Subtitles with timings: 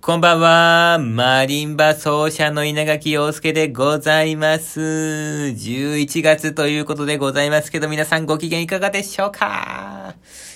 [0.00, 0.98] こんばんは。
[0.98, 4.80] マリンバ奏者の稲垣陽介でございます。
[4.80, 10.14] 11月ということでございますけど、皆さんご機嫌いかがでしょうか？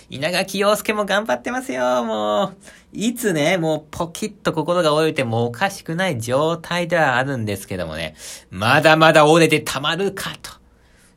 [0.08, 2.56] 稲垣陽介も頑張ってますよ、もう。
[2.92, 8.14] いつね、もうポキッと心が折れてもおかしくない状態ではあるんですけどもね、
[8.50, 10.52] まだまだ折れてたまるかと。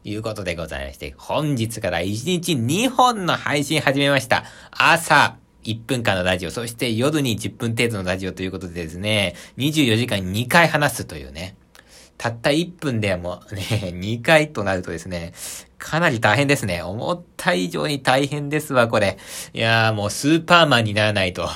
[0.08, 4.44] いうことでございまして、本日から1日2本の配信始めました。
[4.72, 11.56] 朝、1分間のラジオ、そして夜に10分程度のラジオということでですね、24時間2回話すというね、
[12.18, 15.34] たった1分でもね、2回となるとですね、
[15.78, 16.82] かなり大変ですね。
[16.82, 19.18] 思った以上に大変ですわ、これ。
[19.54, 21.50] いやーもうスーパーマンにならないと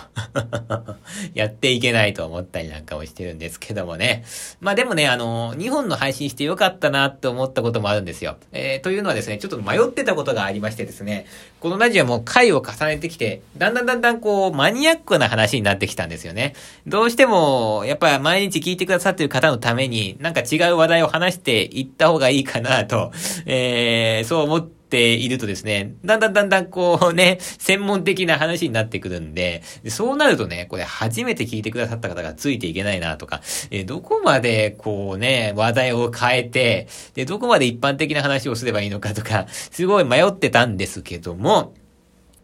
[1.34, 4.26] やっていけないと思ったりなんかもしてるんですけどもね。
[4.60, 8.38] まあでもね、あの、2本の配信してよかったなって思ったこともあるんですよ。
[8.52, 11.26] えー、というのはですね、ちょっと迷ってたことがありましてですね、
[11.60, 16.56] このラジオも回を重ねてきて、だんだんだんだんこう、マニアックな話になってきたんですよね。
[16.86, 23.12] どうしても、やっぱ毎日聞いてくださってる方のために、なんか違う話題を話していった方がいいかなと、
[23.46, 41.74] えーー、そう思っているとですね、だんだんだんだんこうね、専門的な話になってくるんで、そうなるとね、これ初めて聞いてくださった方がついていけないなとか、えどこまでこうね、話題を変えて、で、どこまで一般的な話をすればいいのかとか、すごい迷ってたんですけども、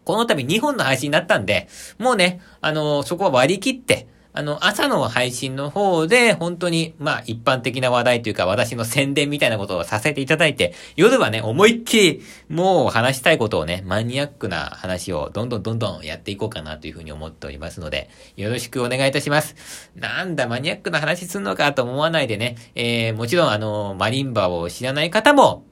[0.04, 19.90] この度2本の配信になったんで、もうね、あのそこは割り切って、あの、朝の配信の方で、本当に、まあ、一般的な話題というか、私の宣伝みたいなことをさせていただいて、夜はね、思いっきり、もう話したいことをね、マニアックな話を、どんどんどんどんやっていこうかなというふうに思っておりますので、よろしくお願いいたします。
[19.94, 25.65] なんだ、マニアックな話すんのかと思わないでね、えー、もちろん、あの、マリンバを知らない方も、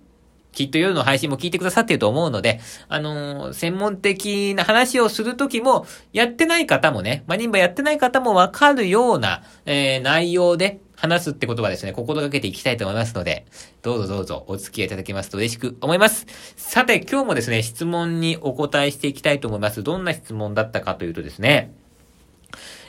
[0.55, 13.47] きっと夜の配信も聞いてくださっていると思うので、あのー、専門的な話をするときも、やってない方もね、マリンバやってない方もわかるような、えー、内容で話すってことはですね、心がけていきたいと思いますので、
[13.83, 16.27] どうぞどうぞお付き合いいただけますと嬉しく思います。
[16.57, 19.83] さて、今日もですね、質問にお答えしていきたいと思います。
[19.83, 21.73] どんな質問だったかというとですね、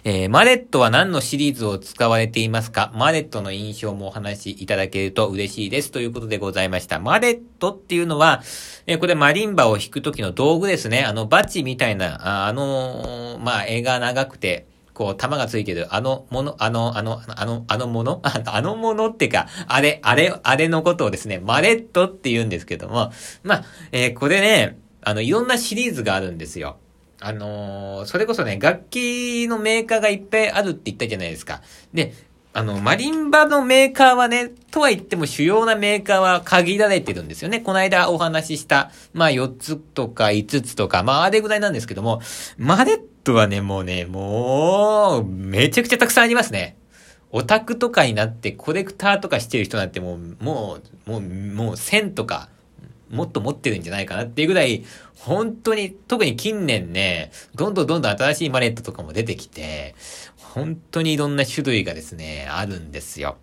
[0.07, 2.91] えー、マレットは何のシリーズを使われていますか？
[2.93, 5.89] マレットの印象もお話しいただけると嬉しいです。
[5.89, 6.99] ということでございました。
[6.99, 8.43] マレットっていうのは、
[8.85, 11.03] えー、これマリンバを弾く時の道具ですね。
[11.03, 18.21] あの、バチみたいな、あ、あのー、まあ、絵が長くて、こう、玉がついてる、あのもの、あの、あの、あの、あのもの？
[18.45, 23.11] あのものってか、あれ、あれ、あれのことをですね、マレットって言うんですけども、
[23.41, 26.77] まあ、えー、これね、あの、いろんなシリーズがあるんですよ。
[27.27, 31.63] あのー、それこそね、楽器のメーカーがいっぱいあるって言ったじゃないですか。
[31.91, 32.13] で、
[32.53, 37.61] あの、マリンバのメーカーはね、とは言っても主要なメーカーは限られてるんですよね。
[37.61, 42.21] この間お話しした、まあ4つとか5つとか、まああれぐらいなんですけども、
[42.59, 46.77] マレットはね、もうね、もう、めちゃくちゃたくさんありますね。
[47.31, 50.77] オタクとかになってコレクターとかしてる人なんてもう、も
[51.07, 52.49] う、もう、もう1000とか、
[53.09, 54.83] もっと持ってるんじゃないかなっていうぐらい、
[55.15, 59.95] 本当に、特に近年ね、どんどんどんどん新しいマネットとかも出てきて、
[60.37, 63.37] 本当にいろんな種類がですね、あるんですよ。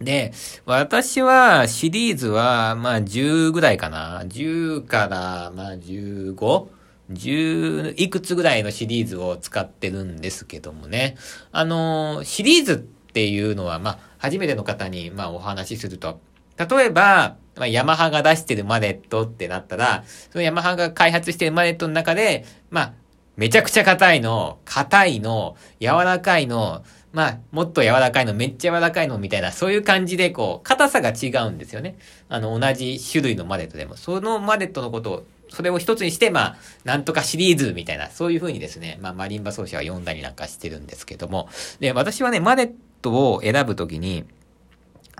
[0.00, 0.32] で、
[0.64, 4.22] 私はシリーズは、まあ10ぐらいかな。
[4.24, 6.68] 10から、まあ 15?
[7.10, 11.16] 10いくつぐらいのシリーズを使ってるんですけどもね。
[11.52, 16.20] あの、シリーズっていうのは、まあ、初めての方に、まあ、お話しすると、
[16.58, 22.92] 例えば、まあ、ヤマハが出してるマネットってなったら、そのヤマハが開発してるマネットの中で、まあ、
[23.36, 26.82] めちゃくちゃ硬いの、硬いの、柔らかいの、
[27.12, 31.96] まあ、もっと柔らかいの、めっちゃ柔らかいのみたいな、そういう感じで、こう、硬さが違うんですよね。
[32.28, 33.96] あの、同じ種類のマネットでも。
[33.96, 41.48] そのマネットのことを、それを一つにして、まあ、なんとかシリーズみたいな、そういう風にですね、まあ、マリンバ奏者は読んだりなんかしてるんですけども。
[41.80, 44.24] で、私はね、マネットを選ぶときに、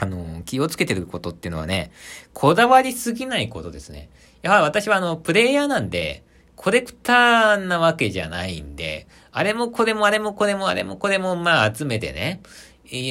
[0.01, 1.91] あの、気をつけてることっていうのはね、
[2.33, 4.11] こだわりすぎないことですね。
[4.43, 6.23] やはり私はあの、プレイヤーなんで、
[6.55, 12.43] コレクターなわけじゃないんで、あれもこれもあれもこれもあれもこれもまあ集めてね、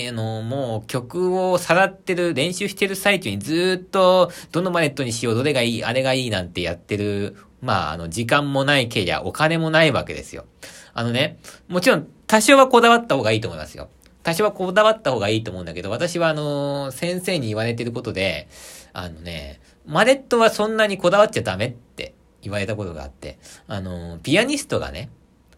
[0.09, 10.45] あの、もう曲をさらってる、練習してる最中にずっと、どのマネットにしよう、どれがいい、あれがいいなんてやってる、まあ、あの、時間もないけりゃお金もないわけですよ。
[10.93, 11.37] あのね、
[11.67, 13.89] もちろん多少はこだわった方がいいと思いますよ。
[14.27, 18.49] 多少はこだわった方がいいと思うんだけど、私はあの、先生に言われてることで、
[18.91, 23.39] あのね、マレットはそんなにこだわっちゃダメって言われたことがあって、
[23.69, 25.09] あの、ピアニストがね、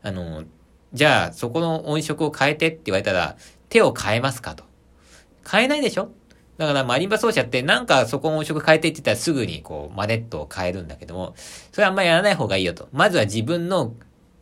[0.04, 0.44] あの、
[0.94, 3.38] じゃあそこの音色を変えてって言われたら、
[3.70, 4.66] 手を変えますかと。
[5.50, 6.12] 変えないでしょ？
[6.60, 11.34] だからマリンバ奏者ってなんかそこの音色変えてって言ったらすぐにこうマネットを変えるんだけども、
[11.72, 12.88] それあんまりやらない方がいいよと。
[12.92, 13.96] まずは自分の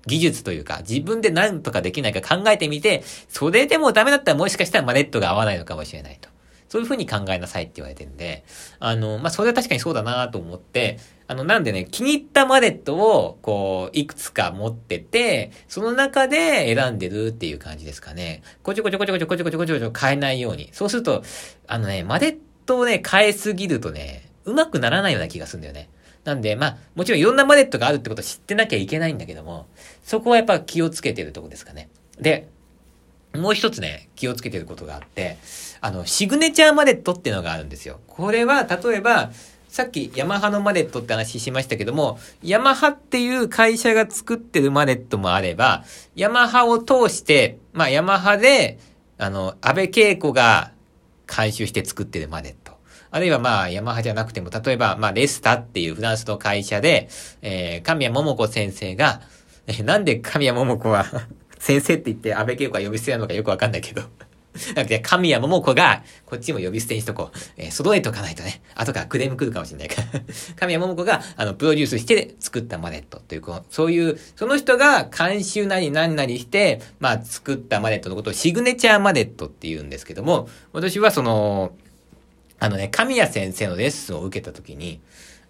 [0.08, 6.30] 技術というか、自分で何とかできないか考えてみて、それでもダメだったらもしかしたらマネットが合わないのかもしれないと。
[6.70, 8.44] そういうふうに考えなさいって言われてるんで、
[8.80, 18.44] あの、まあ、それは確かにそうだなと思って、あの、なんでね、気に入ったマネットを、こう、いくつか持ってて、その中で選んでるっていう感じですかね。
[18.64, 20.70] こちょこちょこちょこちょこちょこちょこちょこちょ変えないように。
[20.74, 21.24] そうすると、
[21.68, 25.90] あのね、マネットをね、変えすぎるとね、うまくならないような気がするんだよね。
[26.28, 29.66] なんで、まあ、もちろんいろんなマネットがあるってことを知ってなきゃいけないんだけども、
[30.04, 31.88] そこはやっぱ気をつけてるとこですかね。
[32.20, 32.50] で、
[33.34, 35.38] もう一つね、気をつけてることがあって、
[35.80, 38.02] あの、シグネチャーマネットっていうのがあるんですよ。
[38.08, 39.32] これは、例えば、
[39.70, 48.80] さっきヤマハのマネットって話しましたけども、ヤマハっていう会社が作ってるマネットもあれば、ヤマハを通して、まあヤマハで、
[49.18, 50.72] あの、安倍恵子が
[51.26, 52.67] 監修して作ってるマネット。
[53.12, 57.10] あるいはまあ、ヤマハじゃなくても、例えば、まあ、レスタっていうフランスの会社で、
[57.42, 59.22] えー、神谷桃子先生が、
[59.68, 61.06] えなんで神谷桃子は
[61.60, 64.04] 先生って言って安倍恵子が呼び捨てなのかよくわかんないけど
[64.76, 67.38] なんか、神谷桃子が、こっちも呼び捨てにしとこう。
[67.58, 70.08] えー、揃えとかないとね、後からクレーム来るかもしれないから
[70.58, 81.74] 神谷桃子が、あの、プロデュースして作ったマネットという、こう、そういう、その人が監修なり何なりして、まあ、作ったマネットのことをシグネチャーマネットって言うんですけども、私はその、
[82.60, 85.02] あのね、神谷先生のレッスンを受けたときに、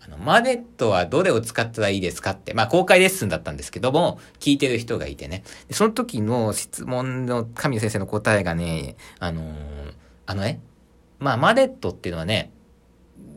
[0.01, 5.43] あの、マネットはどれを使ったらいいですかって、まあ公開レッスンだったんですけども、聞いてる人がいてね。
[5.71, 9.93] その時の質問の神谷先生の答えがね、あのー、
[10.25, 10.61] あのね、
[11.19, 12.51] まあマネットっていうのはね、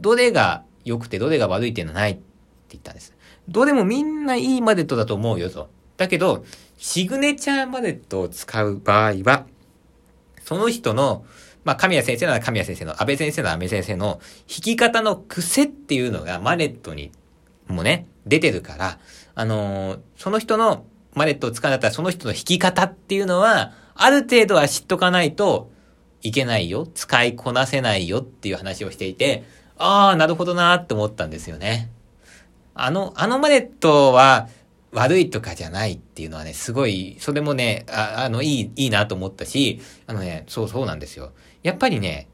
[0.00, 2.22] どれが良くてどれが悪いっていうのはないって
[2.70, 3.14] 言ったんです。
[3.48, 5.70] どれもみんないいマネットだと思うよと。
[5.96, 6.44] だけど、
[6.78, 9.46] シグネチャーマネットを使う場合は、
[10.44, 11.24] その人の
[11.64, 17.12] まあ、神谷先生なら神谷先生の、安倍先生なら安倍先生の弾き方の癖っていうのがマネットに
[17.68, 18.98] もね、出てるから、
[19.34, 20.84] あのー、その人の
[21.14, 25.70] マネットを使うんだったらその人の弾き方っていうのは、ある程度は知っとかないと
[26.22, 26.86] いけないよ。
[26.86, 29.44] 使いこなせないよっていう話をしていて、
[29.76, 31.90] ああ、なるほどなーって思ったんですよね。
[32.74, 34.48] あの、あのマネットは、
[34.92, 41.32] 悪いとかじゃないっていうのはね、すごい、それもね、ああの、いい、いいなと思ったし、あのね、そうそうなんですよ。
[41.62, 42.28] やっぱりね、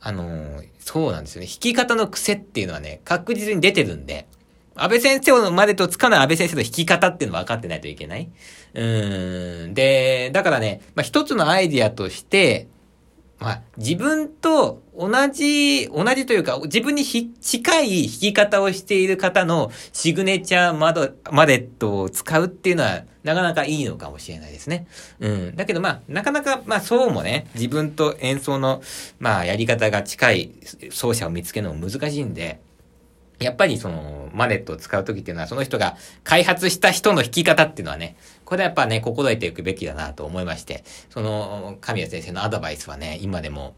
[0.00, 1.46] あのー、そうなんですよね。
[1.46, 4.26] 弾き方の癖っていうのはね、確実に出てるんで、
[4.74, 8.30] 安倍先生までとつかない安倍先生の弾き方っていうのは分かってないといけない。
[8.74, 9.74] うーん。
[9.74, 12.68] で、だからね、まあ、一つのアイディアとして、
[13.38, 24.86] まあ、自分と同じ、同じというか、自分に近い弾き方をしている方のシグネチャーマド、マデットを使うっていうのは、なかなかいいのかもしれないですね。
[25.20, 25.56] うん。
[25.56, 28.82] だけどまあ、なかなか、まあそうもね、自分と演奏の、
[29.20, 30.50] まあやり方が近い
[30.90, 32.60] 奏者を見つけるのも難しいんで、
[33.42, 43.74] やっぱりその、マネットを使うときっていうのは、その人が開発した人の弾き方っていうのはね、これはやっぱね、心得ていくべきだなと思いまして、その、神谷先生のアドバイスはね、今でも、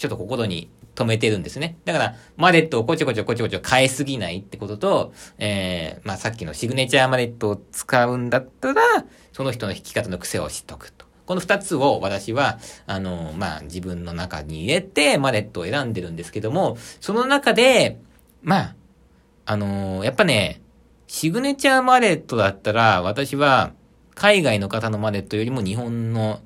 [0.00, 1.76] ちょっと心に止めてるんですね。
[1.84, 8.82] だから、マネットをこちょこちょこちょこちょ変えすぎないってことと、えー、まあさっきのシグネチャーマネットを使うんだったら、
[9.34, 11.04] その人の弾き方の癖を知っとくと。
[11.26, 18.00] この二つを私は、あの、まあ自分の中に入れてマネットを選んでるんですけども、その中で、
[18.42, 18.76] まあ、
[19.44, 20.62] あのやっぱね、
[21.08, 23.74] シグネチャーマネットだったら、私は、
[24.14, 26.40] 海外の方のマネットよりも日本の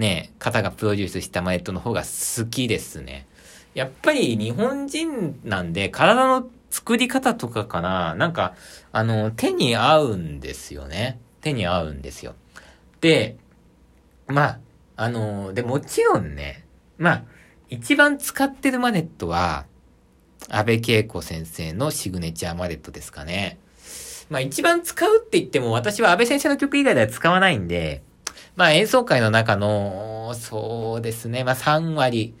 [0.00, 3.26] ね、方がプロデュースしたマネットの方が好きですね。
[3.74, 8.54] やっぱり日本人なんで体の作り方とかかな、なんか、
[8.92, 11.20] あの、手に合うんですよね。
[11.42, 12.34] 手に合うんですよ。
[13.00, 13.36] で、
[14.26, 14.58] まあ、
[14.96, 16.64] あの、で、もちろんね、
[16.96, 17.24] まあ、
[17.68, 19.66] 一番使ってるマネットは、
[20.48, 23.58] 安倍恵子先生のシグネチャーマネットですかね。
[24.30, 28.02] まあ一番使うって言っても私は安倍先生の曲以外では使わないんで、
[28.56, 32.34] まあ演奏会の中の、そうですね、まあ3割。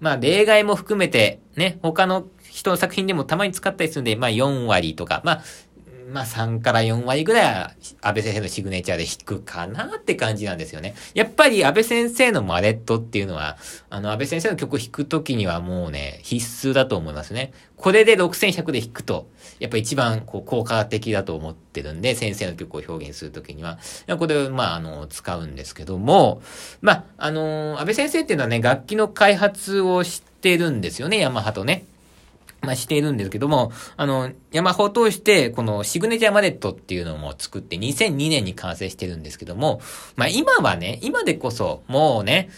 [0.00, 5.42] まあ例外も含めて、ね、他の人の作品でもたまに使ったりするんで、まあ4割とか、まあ
[6.08, 10.94] まあ3から4割ぐらいは安倍先生のシグネチャーで弾くかなって感じなんですよね。
[11.14, 13.56] やっぱり安倍先生のマレットっていうのは、
[13.90, 17.52] あの安倍先生の曲弾くときにはもうね、必須だと思いますね。
[17.76, 23.78] これで6100で弾くと、やっぱ一番こう効果的だと思ってるんで、先生の曲を表現するときには、
[24.18, 26.40] これをまああの使うんですけども、
[26.82, 31.84] まああの安倍先生っていうのはね、楽器の開発をしてるんですよね、ヤマハとね。
[32.66, 39.80] まあ、しているんですけども、あの、ヤマホを通して、このシグネチャーマネットっていうのも作って2002年に完成してるんですけども、
[40.16, 42.50] まあ、今はね、今でこそ、もうね、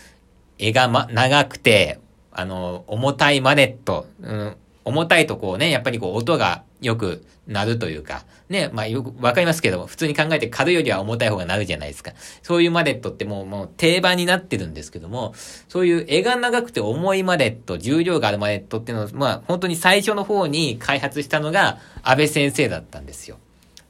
[0.58, 2.00] 絵がま、長くて、
[2.32, 12.12] あの、重たいマネット、うん、重たいとこうね、やっぱりこう音がよく鳴るというか、ね、まあよくわかりますけども、普通に考えて軽いよりは重たい方が鳴るじゃないですか。
[12.42, 15.34] そういうマレットってもうもう定番になってるんですけども、
[15.68, 23.38] そういう絵が長くて重いマレット、重量があるマレットっていうのを、まあ本当に最初の方に開発したのが安倍先生だったんですよ。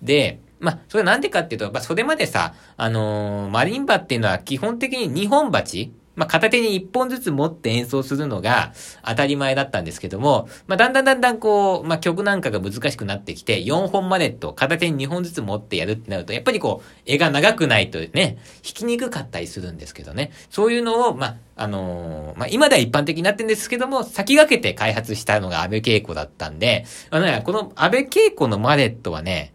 [0.02, 8.72] で、まあ、それなんでかっていうと、まあ、それまでさ、あのー、マリンバっていうのは基本的に2本鉢まあ、片手に一本ずつ持って演奏するのが
[9.04, 20.32] 当たり前だったんですけども、まあ、だんだんだんだんこう、まあ、曲なんかが難しくなってきて、4本マネット、片手に2本ずつ持ってやるってなると、やっぱりこう、絵が長くないとね、弾きにくかったりするんですけどね。
[20.50, 29.52] そういうのを、まあ、あのー、まあ、今では一般的になってるんですけども、先駆けて開発したのが安倍恵子だったんで、あのね、この安倍恵子のマネットはね、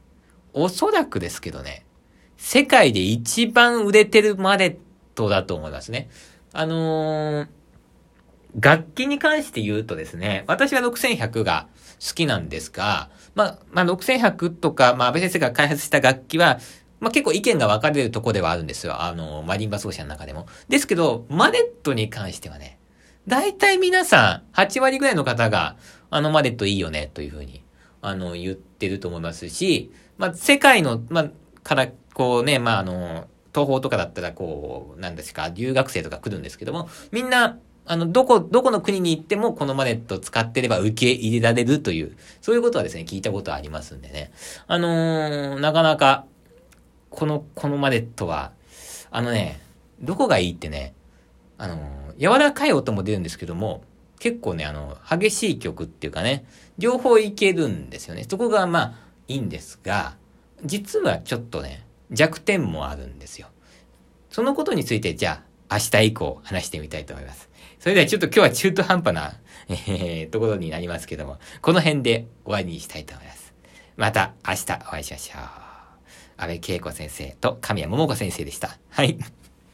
[0.53, 1.86] おそらくですけどね、
[2.38, 4.77] 世界で一番売れてるマネッ
[5.15, 6.10] トだと思いますね。
[6.53, 7.48] あのー、
[8.60, 11.67] 楽器に関して言うとですね、私は6100が
[12.00, 16.60] 好きなんですが、まあ、まあ、6100とか、まあ、安倍先生が開発した楽器は、
[17.00, 19.01] まあ、結構意見が分かれるとこではあるんですよ。
[19.01, 20.45] あの、マリンバ奏者の中でも。
[20.69, 22.77] ですけど、マネットに関してはね、
[23.27, 25.75] 大体皆さん、8割ぐらいの方が、
[26.10, 27.63] あのマネットいいよね、というふうに、
[28.01, 31.29] あの、言ってると思いますし、まあ、世界の、まあ、
[31.63, 44.31] から、こうね、まあ、あの、東方とかだったらこう、なんですか、留学生とか来るんですけども、みんな、あの、どこ、どこの国に行ってもこのマネット使ってれば受け入れられるという、そういうことはですね、聞いたことありますんでね。
[44.67, 46.25] あのー、なかなか、
[47.10, 48.53] この、このマネットは、
[49.12, 49.62] あのね、
[50.01, 50.95] どこがいいってね、
[51.57, 53.83] あのー、柔らかい音も出るんですけども、
[54.19, 56.45] 結構ね、あの、激しい曲っていうかね、
[56.77, 58.25] 両方いけるんですよね。
[58.27, 58.93] そこがまあ、
[59.27, 60.15] いいんですが、
[60.63, 61.83] 実はちょっとね、
[62.13, 63.48] 弱点もあるんですよ。
[64.29, 67.50] そのことについて、じゃあ、明日以降話してみたいと思います。
[67.79, 69.34] それではちょっと今日は中途半端な、
[69.70, 73.53] えー、ところになりますけども、この辺で終わりにしたいと思います。
[73.96, 75.41] また明日お会いしましょう。
[76.38, 78.77] 安部恵子先生と神谷桃子先生でした。
[78.89, 79.17] はい。